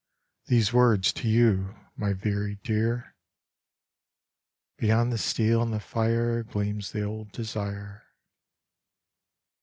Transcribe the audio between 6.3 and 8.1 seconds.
Gleams the old desire.